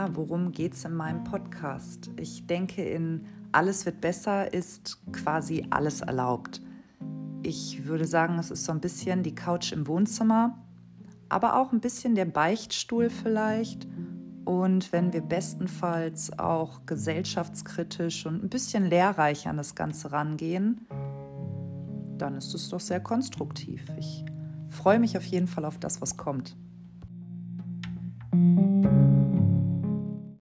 Ja, 0.00 0.16
worum 0.16 0.50
geht 0.50 0.72
es 0.72 0.86
in 0.86 0.94
meinem 0.94 1.24
Podcast? 1.24 2.10
Ich 2.18 2.46
denke, 2.46 2.82
in 2.82 3.26
Alles 3.52 3.84
wird 3.84 4.00
besser 4.00 4.50
ist 4.54 4.98
quasi 5.12 5.66
alles 5.68 6.00
erlaubt. 6.00 6.62
Ich 7.42 7.84
würde 7.84 8.06
sagen, 8.06 8.38
es 8.38 8.50
ist 8.50 8.64
so 8.64 8.72
ein 8.72 8.80
bisschen 8.80 9.22
die 9.22 9.34
Couch 9.34 9.72
im 9.72 9.86
Wohnzimmer, 9.86 10.56
aber 11.28 11.60
auch 11.60 11.72
ein 11.72 11.80
bisschen 11.80 12.14
der 12.14 12.24
Beichtstuhl 12.24 13.10
vielleicht. 13.10 13.86
Und 14.46 14.90
wenn 14.90 15.12
wir 15.12 15.20
bestenfalls 15.20 16.38
auch 16.38 16.86
gesellschaftskritisch 16.86 18.24
und 18.24 18.42
ein 18.42 18.48
bisschen 18.48 18.86
lehrreich 18.86 19.48
an 19.48 19.58
das 19.58 19.74
Ganze 19.74 20.12
rangehen, 20.12 20.86
dann 22.16 22.38
ist 22.38 22.54
es 22.54 22.70
doch 22.70 22.80
sehr 22.80 23.00
konstruktiv. 23.00 23.84
Ich 23.98 24.24
freue 24.70 24.98
mich 24.98 25.18
auf 25.18 25.26
jeden 25.26 25.46
Fall 25.46 25.66
auf 25.66 25.76
das, 25.76 26.00
was 26.00 26.16
kommt. 26.16 26.56